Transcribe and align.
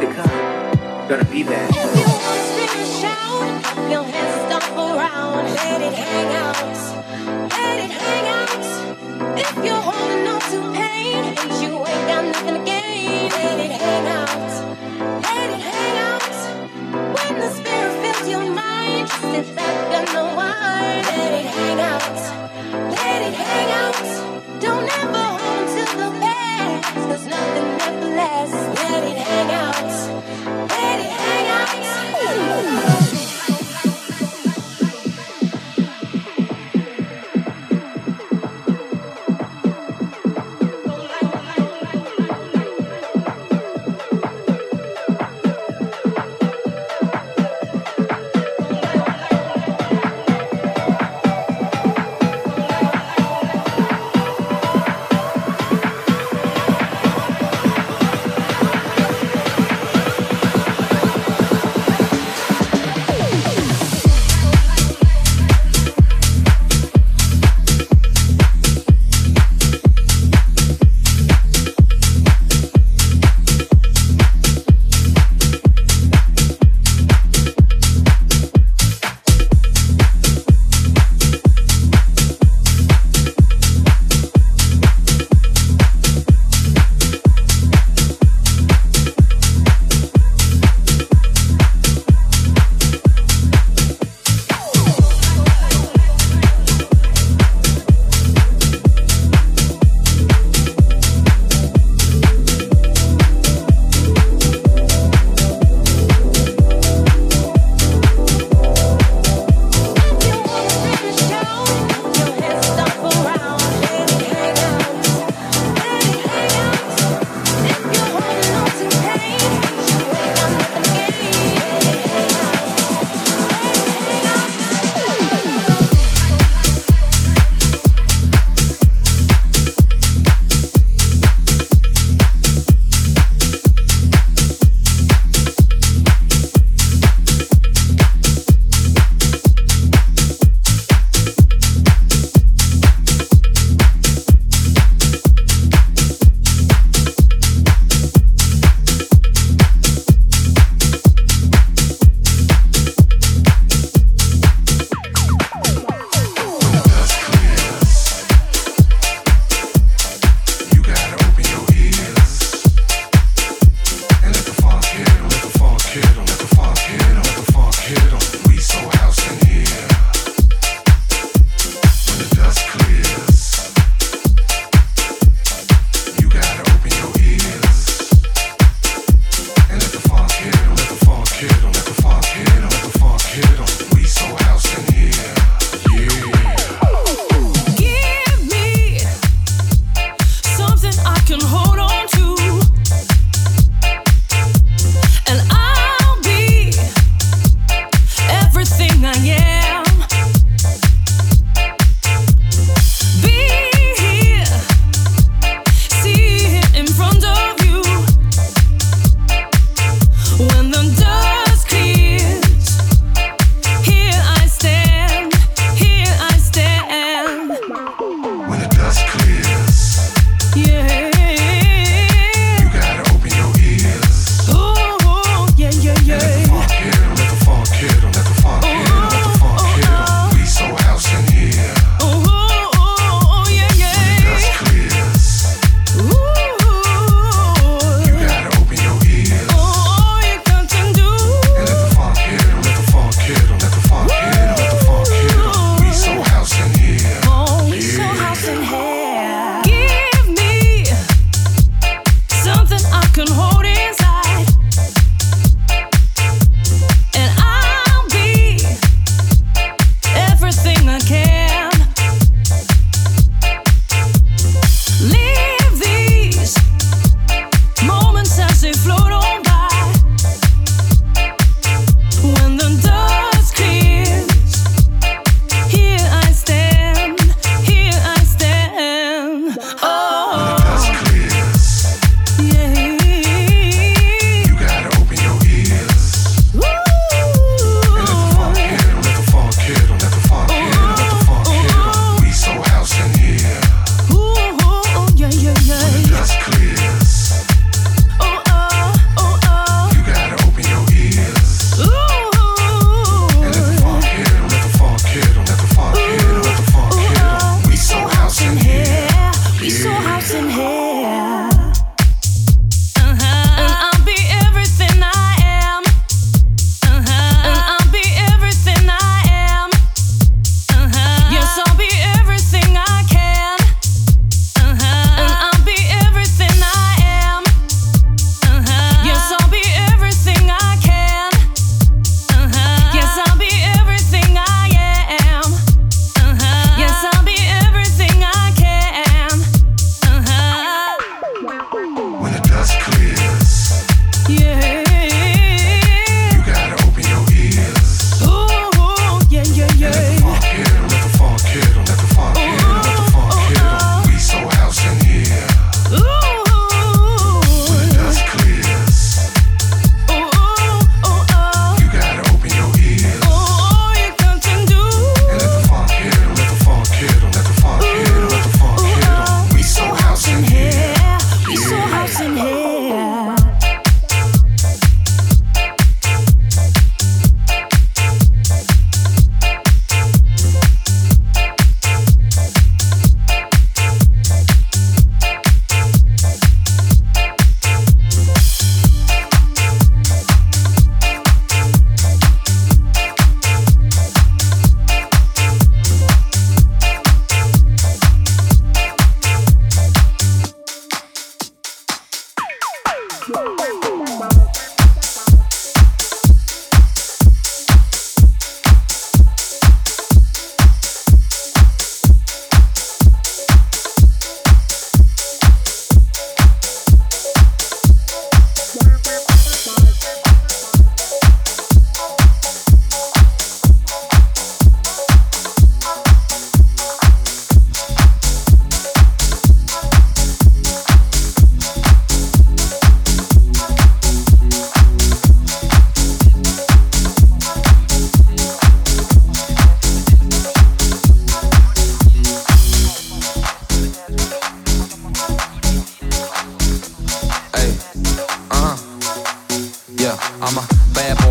to 0.00 0.06
come. 0.14 1.08
Gonna 1.08 1.24
be 1.24 1.42
there. 1.42 1.68
If 1.70 1.90
you 1.98 2.06
wanna 2.06 2.86
shout, 3.00 3.90
your 3.90 4.04
hands 4.04 4.38
around, 4.76 5.44
let 5.54 5.80
it 5.80 5.94
hang 5.94 6.30
out, 6.36 7.50
let 7.50 7.76
it 7.84 7.90
hang 7.90 8.26
out. 8.38 8.64
If 9.38 9.64
you're 9.64 9.84
holding 9.90 10.26
on 10.28 10.40
to 10.52 10.58
pain, 10.78 11.24
and 11.40 11.50
you 11.62 11.72
ain't 11.90 12.06
got 12.10 12.24
nothing 12.24 12.54
to 12.58 12.64
gain, 12.64 13.28
let 13.30 13.58
it 13.58 13.72
hang 13.72 14.06
out, 14.06 14.50
let 15.26 15.50
it 15.50 15.62
hang 15.70 15.96
out. 16.10 16.36
When 17.16 17.40
the 17.40 17.50
spirit 17.50 17.94
fills 18.02 18.28
your 18.28 18.46
mind, 18.50 19.08
just 19.08 19.22
sit 19.32 19.56
back 19.56 19.76
and 19.98 20.08
unwind, 20.08 21.06
let 21.10 21.32
it 21.40 21.46
hang 21.58 21.80
out, 21.80 22.18
let 22.98 23.20
it 23.28 23.34
hang 23.34 23.70
out. 23.82 24.60
Don't 24.60 24.88
ever 25.02 25.26
hold 25.42 25.66
to 25.74 25.84
the 26.02 26.10
past, 26.20 27.26
nothing 27.26 27.68
ever 27.86 28.10
lasts. 28.14 28.87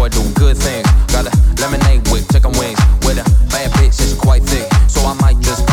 do 0.05 0.21
good 0.33 0.55
things. 0.55 0.85
Got 1.11 1.25
a 1.25 1.33
lemonade 1.59 2.07
whip, 2.09 2.23
chicken 2.31 2.51
wings 2.59 2.79
with 3.01 3.17
a 3.17 3.25
bad 3.49 3.71
bitch, 3.71 3.99
it's 3.99 4.13
quite 4.13 4.43
thick. 4.43 4.71
So 4.87 5.01
I 5.01 5.13
might 5.13 5.39
just 5.41 5.66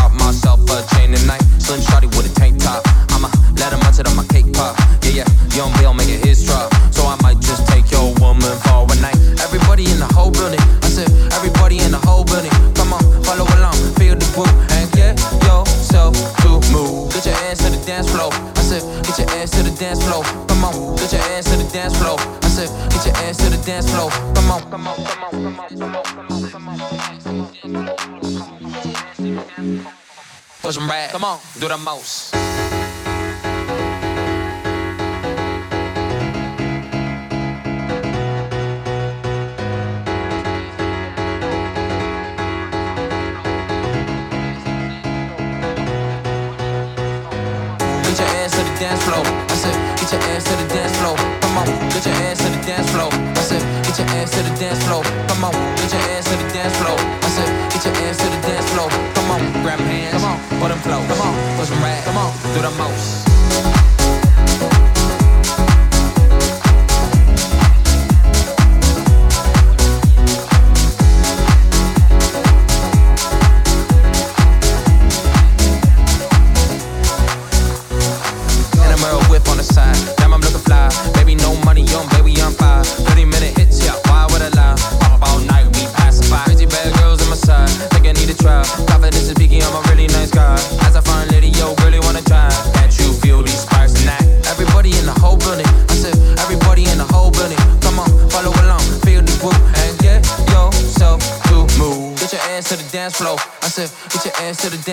come 31.14 31.22
on, 31.22 31.38
do 31.60 31.68
the 31.68 31.78
mouse. 31.78 32.32
Get 32.32 32.42
your 48.18 48.26
ass 48.26 48.50
to 48.50 48.64
the 48.64 48.74
dance 48.80 49.04
floor. 49.04 49.22
I 49.24 49.54
said, 49.54 49.76
get 50.00 50.10
your 50.10 50.20
ass 50.20 50.42
to 50.42 50.56
the 50.56 50.66
dance 50.74 50.96
floor. 50.98 51.16
Come 51.16 51.58
on, 51.58 51.66
get 51.90 52.06
your 52.06 52.14
ass 52.26 52.38
to 52.38 52.50
the 52.50 52.66
dance 52.66 52.90
floor. 52.90 53.23
Ass 54.20 54.30
to 54.32 54.42
the 54.42 54.54
dance 54.58 54.82
floor. 54.86 55.02
Come 55.28 55.44
on, 55.44 55.52
get 55.76 55.92
your 55.92 56.02
ass 56.14 56.24
to 56.30 56.36
the 56.36 56.48
dance 56.52 56.76
floor. 56.76 56.98
I 56.98 57.28
said, 57.36 57.50
get 57.72 57.84
your 57.84 57.94
ass 58.06 58.16
to 58.18 58.28
the 58.30 58.40
dance 58.46 58.68
floor. 58.72 58.88
Come 59.14 59.30
on, 59.30 59.40
grab 59.62 59.80
hands. 59.80 60.12
Come 60.12 60.24
on, 60.24 60.38
put 60.60 60.68
them 60.68 60.78
flow. 60.78 61.00
Come 61.08 61.20
on, 61.20 61.34
push 61.58 61.68
them 61.68 61.82
right. 61.82 62.02
Come 62.04 62.16
on, 62.16 62.32
do 62.54 62.62
the 62.62 62.70
most. 62.78 63.83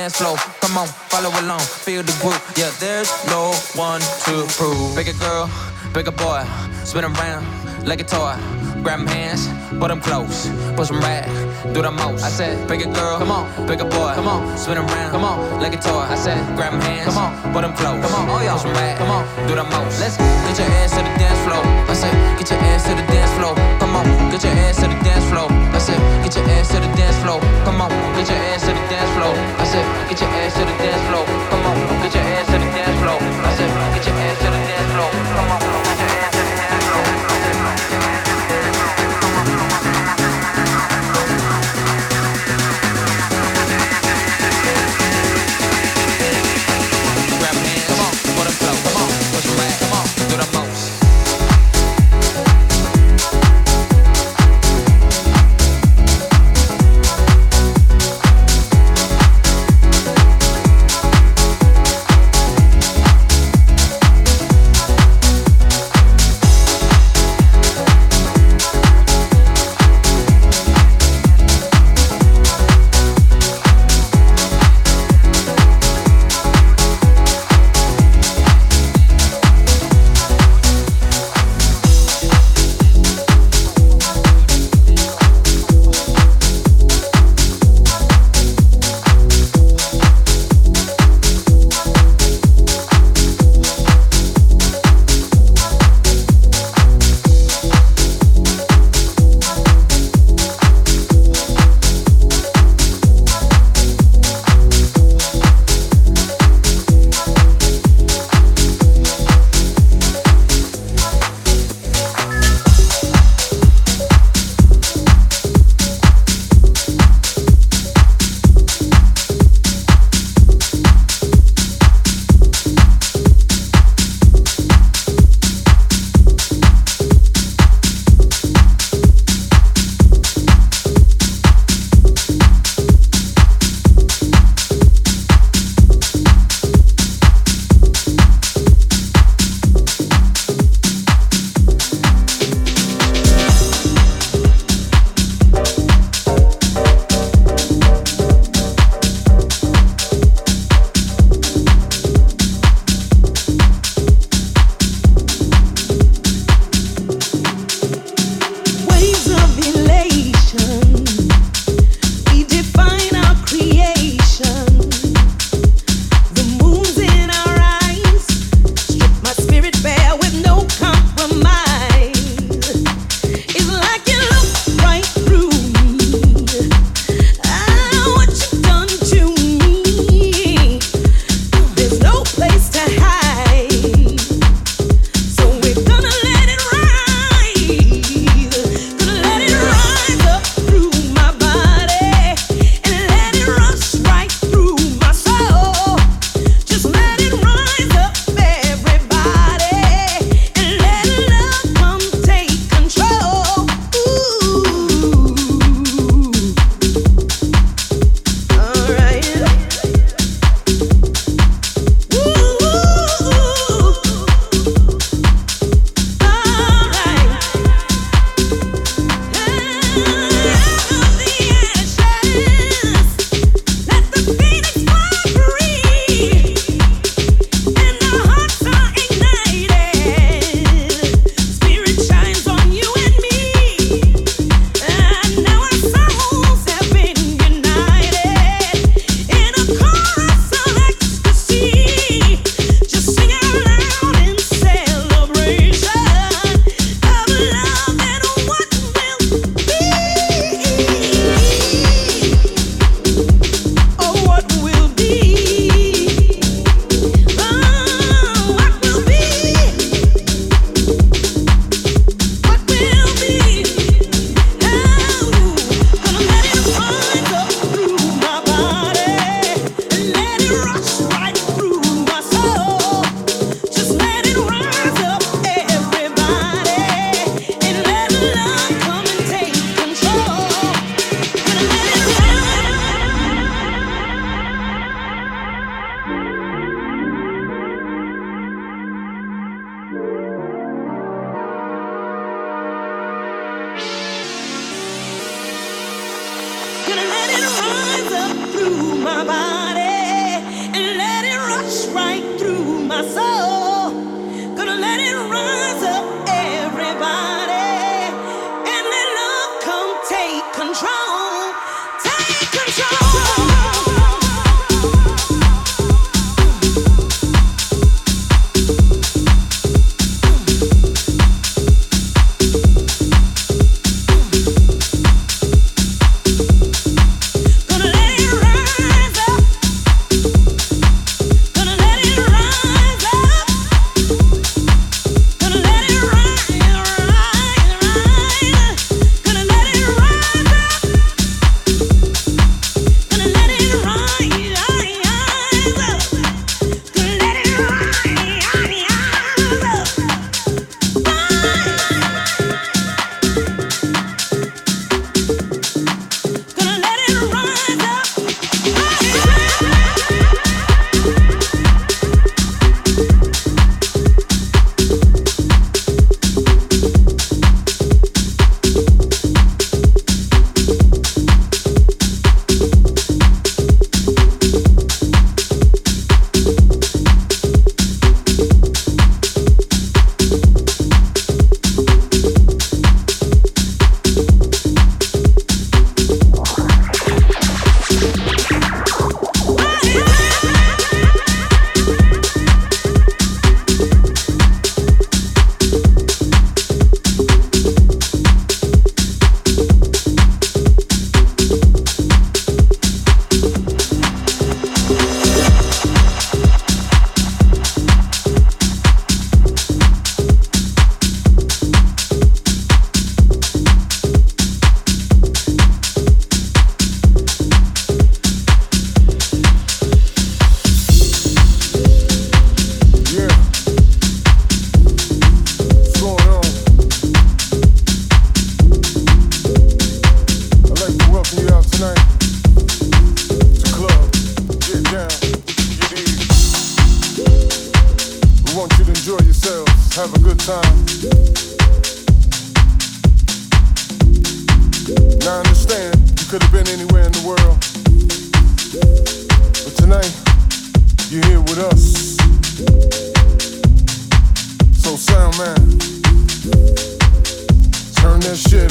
Dance 0.01 0.17
floor. 0.17 0.35
Come 0.61 0.77
on, 0.81 0.87
follow 1.13 1.29
along, 1.41 1.61
feel 1.85 2.01
the 2.01 2.15
groove. 2.21 2.41
Yeah, 2.57 2.71
there's 2.79 3.11
no 3.27 3.53
one 3.77 4.01
to 4.25 4.33
prove. 4.57 4.95
Bigger 4.95 5.13
girl, 5.21 5.45
bigger 5.93 6.15
boy, 6.23 6.41
spin 6.83 7.05
around 7.05 7.45
like 7.85 8.01
a 8.01 8.07
toy. 8.15 8.33
Grab 8.81 9.05
hands, 9.13 9.45
put 9.77 9.89
them 9.89 10.01
close, 10.01 10.49
push 10.75 10.89
'em 10.89 10.99
right, 11.05 11.23
do 11.73 11.83
the 11.83 11.91
most. 11.91 12.23
I 12.23 12.29
said, 12.29 12.67
bigger 12.67 12.89
girl, 12.97 13.19
come 13.19 13.29
on, 13.29 13.45
bigger 13.67 13.85
boy, 13.85 14.11
come 14.17 14.27
on, 14.27 14.41
spin 14.57 14.77
around, 14.79 15.11
come 15.11 15.23
on, 15.23 15.37
like 15.61 15.75
a 15.75 15.81
toy. 15.89 16.05
I 16.15 16.15
said, 16.15 16.39
grab 16.57 16.73
hands, 16.81 17.05
come 17.05 17.19
on, 17.23 17.31
put 17.53 17.61
them 17.61 17.73
close, 17.77 18.01
come 18.03 18.15
on, 18.17 18.25
oh 18.33 18.41
yeah, 18.41 18.57
push 18.57 18.65
'em 18.65 18.73
right, 18.73 18.97
come 18.97 19.11
on, 19.17 19.23
do 19.47 19.53
the 19.53 19.65
most. 19.75 20.01
Let's 20.01 20.17
get 20.17 20.57
your 20.57 20.69
ass 20.81 20.97
to 20.97 21.01
the 21.05 21.13
dance 21.21 21.41
floor. 21.45 21.61
I 21.91 21.93
said, 21.93 22.13
get 22.39 22.49
your 22.49 22.59
ass 22.73 22.83
to 22.87 22.95
the 22.97 23.05
dance 23.13 23.31
floor. 23.37 23.53
Come 23.79 23.95
on, 23.99 24.05
get 24.41 24.55
your 24.55 24.63
ass 24.65 24.75
to 24.77 24.87
the 24.87 24.97
dance 25.05 25.25
floor. 25.29 25.47
I 25.49 25.77
said, 25.77 25.99
get 26.23 26.35
your 26.35 26.49
ass 26.49 26.69
to 26.69 26.79
the 26.81 26.89
dance 26.97 27.17
floor. 27.21 27.39
Come 27.63 27.81
on, 27.81 27.89
get 28.17 28.27
your 28.27 28.37
ass 28.49 28.61
to 28.65 28.73
the 28.73 28.81
dance 28.89 29.11
floor. 29.13 29.33
I 29.61 29.65
said, 29.65 29.85
get 30.09 30.21
your 30.21 30.29
ass 30.29 30.53
to 30.57 30.65
the 30.65 30.73
dance 30.81 31.03
floor. 31.09 31.25
Come 31.49 31.65
on, 31.69 31.77
get 32.01 32.15
your 32.15 32.25
ass 32.33 32.47
to 32.49 32.57
the 32.57 32.69
dance 32.73 32.97
floor. 33.01 33.19
I 33.21 33.53
said, 33.53 33.69
get 33.93 34.07
your 34.07 34.17
ass 34.17 34.37
to 34.41 34.49
the 34.49 34.61
dance 34.65 34.89
floor. 34.97 35.09
Come 35.37 35.51
on, 35.51 35.60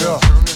it 0.01 0.07
up. 0.07 0.50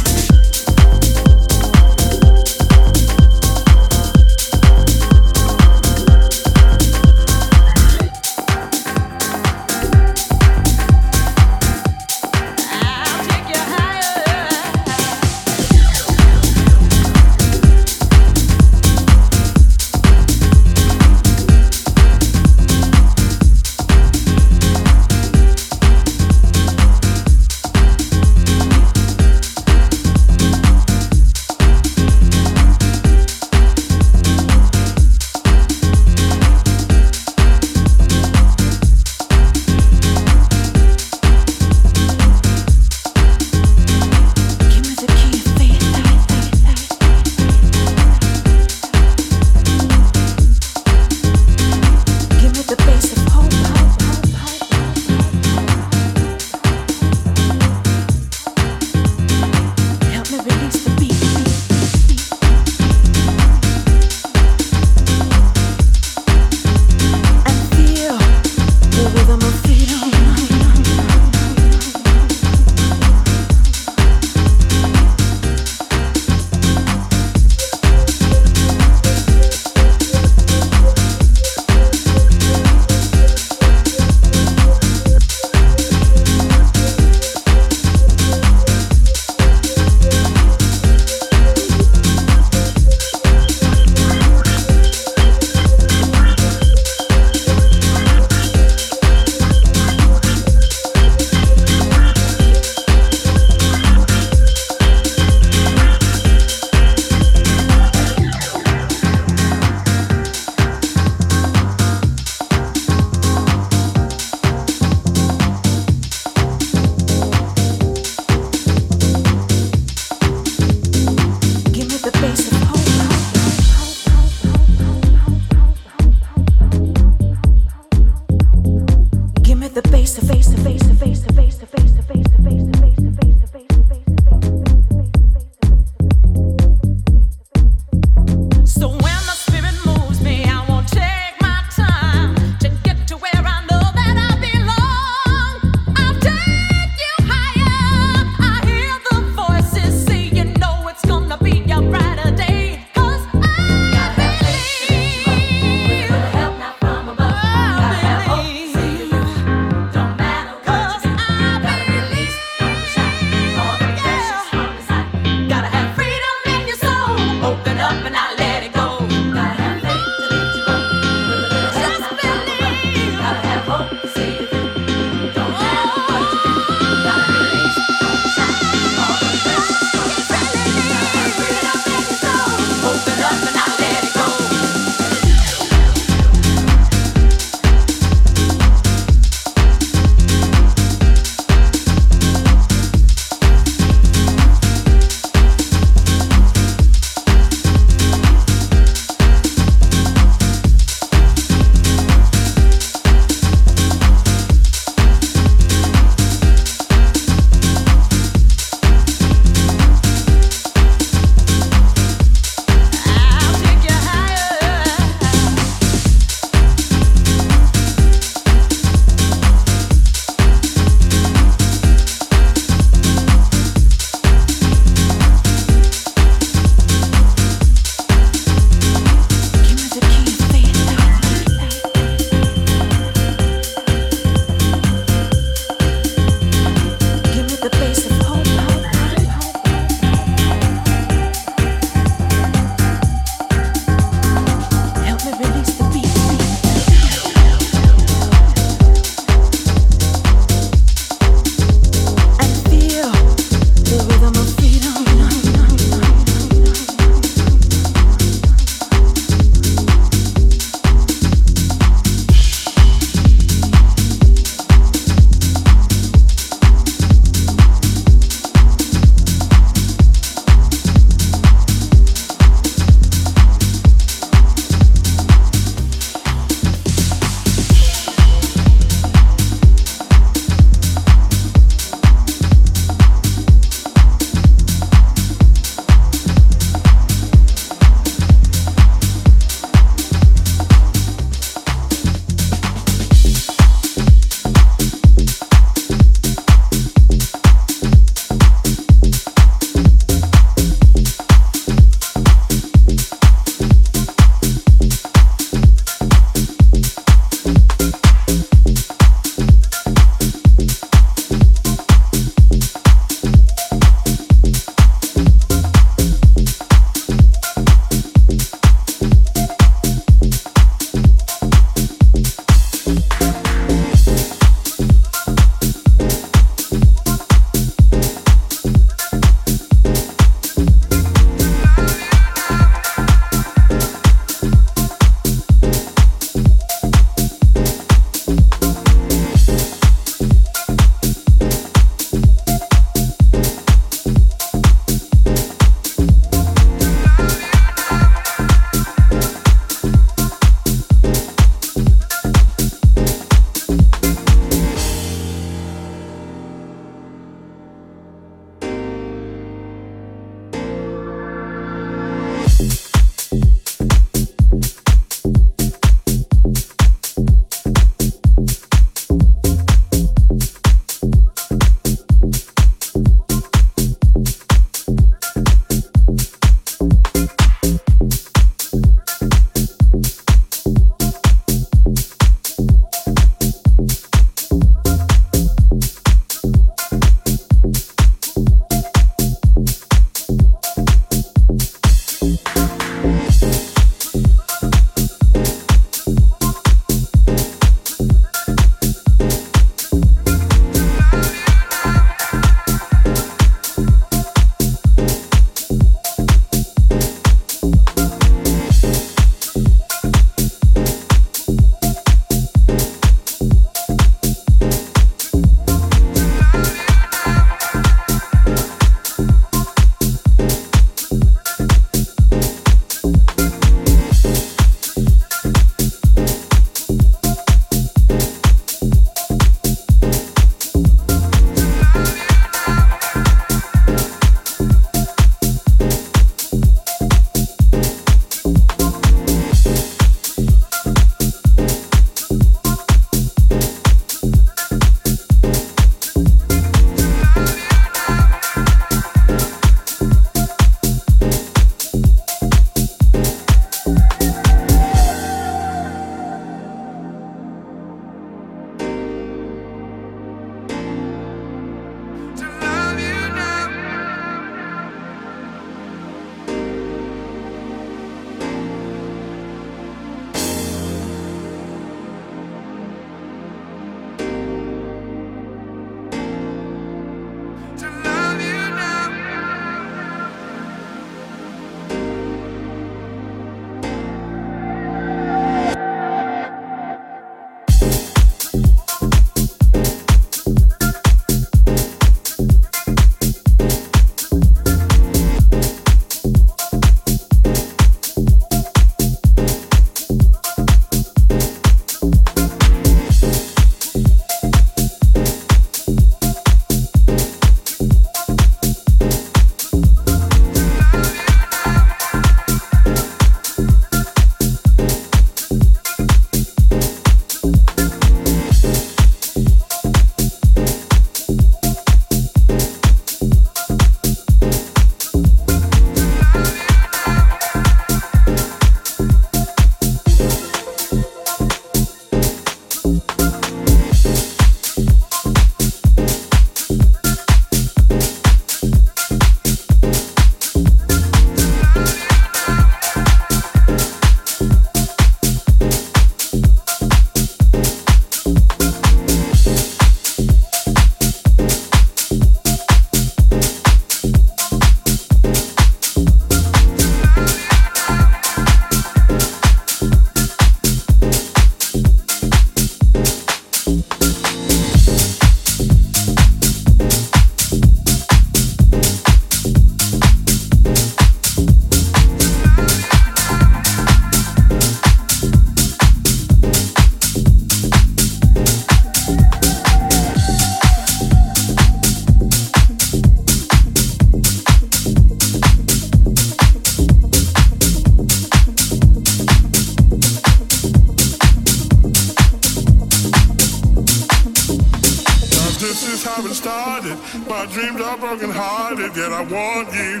brokenhearted, 598.08 598.96
yet 598.96 599.12
I 599.12 599.20
want 599.20 599.68
you, 599.76 600.00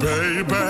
baby. 0.00 0.64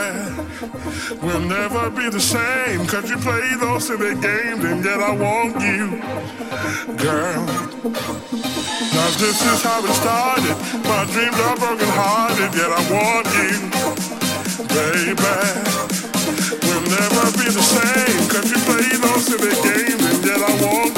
We'll 1.22 1.46
never 1.46 1.88
be 1.90 2.10
the 2.10 2.18
same, 2.18 2.84
cause 2.86 3.08
you 3.08 3.16
play 3.18 3.46
those 3.60 3.86
silly 3.86 4.14
games, 4.20 4.64
and 4.64 4.84
yet 4.84 4.98
I 4.98 5.12
want 5.14 5.54
you, 5.62 6.02
girl. 6.98 7.46
Now 8.96 9.08
this 9.22 9.38
is 9.38 9.62
how 9.62 9.86
it 9.86 9.94
started. 10.02 10.56
My 10.82 11.04
dreams 11.14 11.38
are 11.46 11.56
broken 11.62 11.90
hearted, 11.94 12.50
yet 12.58 12.72
I 12.74 12.82
want 12.90 13.26
you, 13.38 13.54
baby. 14.74 15.36
We'll 16.66 16.86
never 16.90 17.24
be 17.38 17.46
the 17.54 17.66
same, 17.78 18.22
cause 18.26 18.50
you 18.50 18.58
play 18.66 18.88
those 18.98 19.26
silly 19.30 19.54
games, 19.62 20.02
and 20.10 20.24
yet 20.26 20.42
I 20.42 20.52
want 20.64 20.95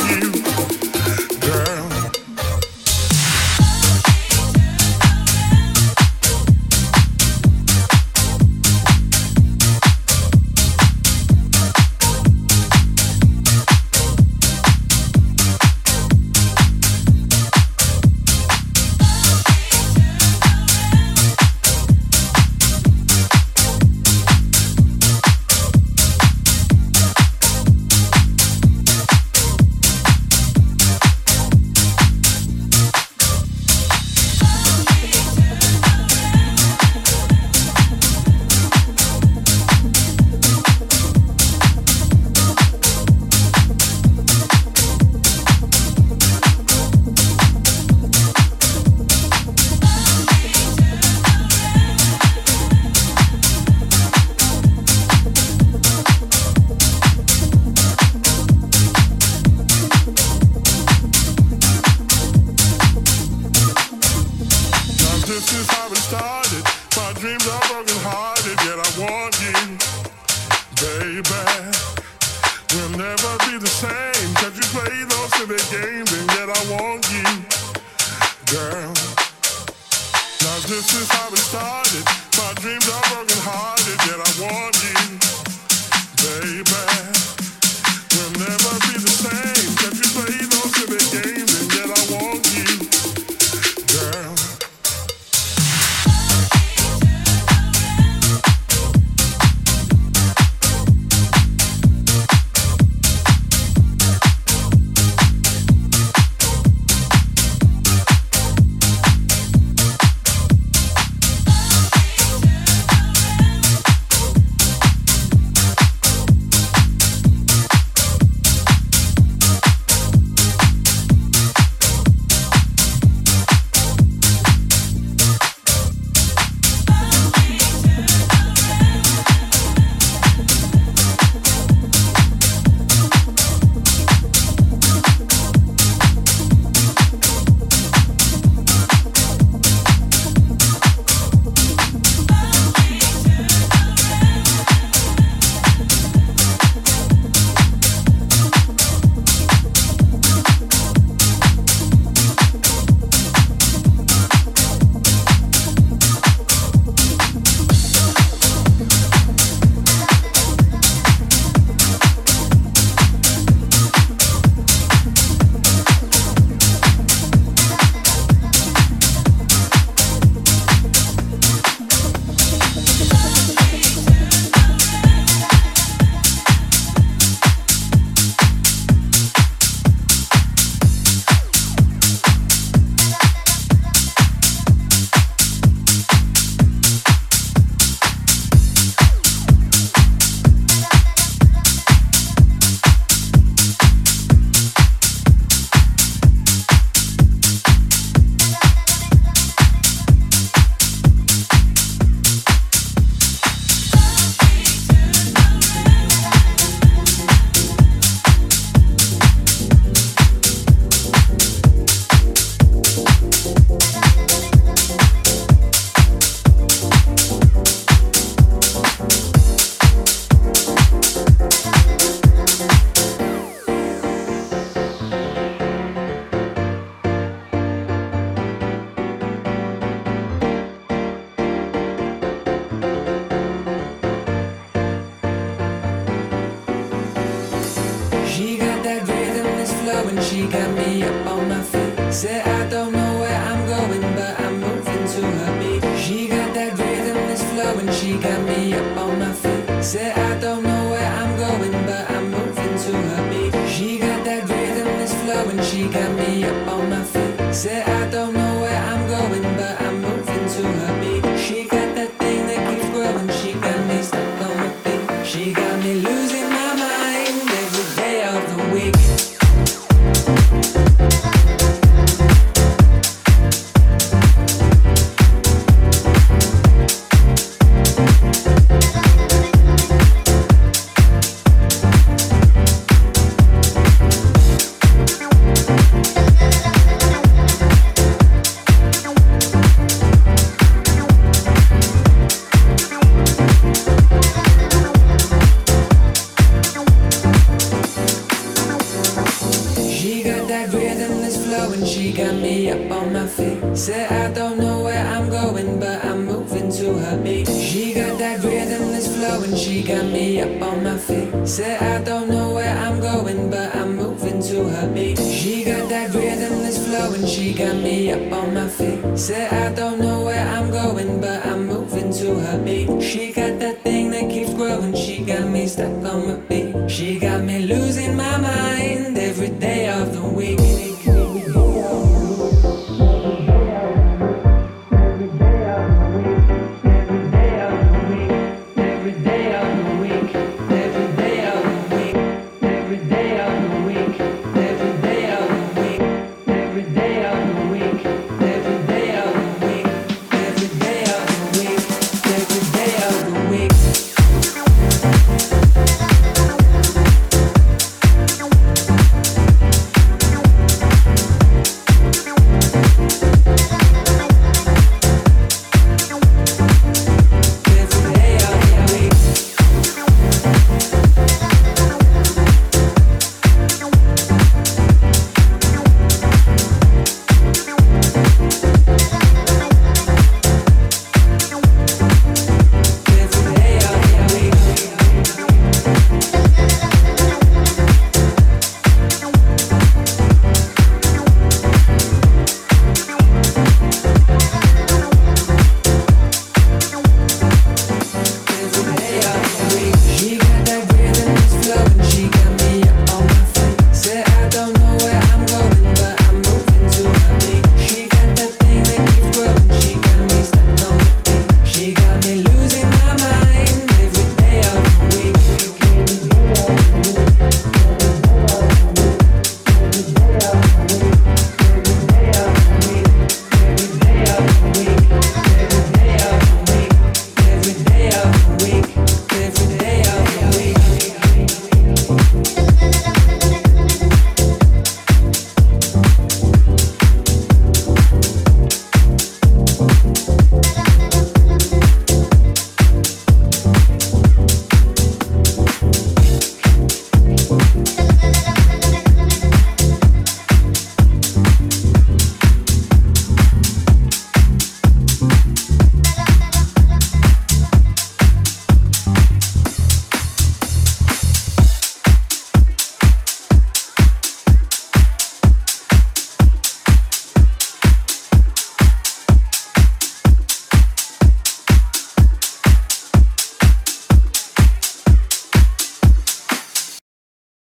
Said 257.58 257.88
I 257.88 258.08
don't 258.08 258.37